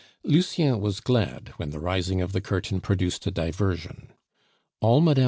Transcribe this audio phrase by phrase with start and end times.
[0.23, 4.11] Lucien was glad when the rising of the curtain produced a diversion.
[4.79, 5.19] All Mme.